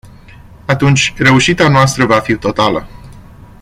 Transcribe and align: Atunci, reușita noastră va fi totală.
Atunci, 0.65 1.13
reușita 1.17 1.69
noastră 1.69 2.05
va 2.05 2.19
fi 2.19 2.35
totală. 2.37 2.87